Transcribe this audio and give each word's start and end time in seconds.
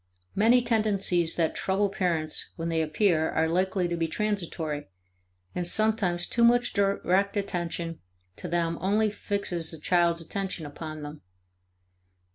Many 0.33 0.63
tendencies 0.63 1.35
that 1.35 1.53
trouble 1.53 1.87
parents 1.87 2.49
when 2.55 2.69
they 2.69 2.81
appear 2.81 3.29
are 3.29 3.47
likely 3.47 3.87
to 3.87 3.95
be 3.95 4.07
transitory, 4.07 4.87
and 5.53 5.67
sometimes 5.67 6.25
too 6.25 6.43
much 6.43 6.73
direct 6.73 7.37
attention 7.37 7.99
to 8.37 8.47
them 8.47 8.79
only 8.81 9.11
fixes 9.11 9.71
a 9.73 9.79
child's 9.79 10.19
attention 10.19 10.65
upon 10.65 11.03
them. 11.03 11.21